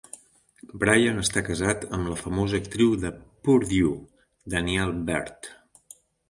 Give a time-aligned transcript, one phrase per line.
[0.83, 3.11] Brian està casat amb la famosa actriu de
[3.43, 3.93] Purdue,
[4.55, 5.53] Danielle Bird.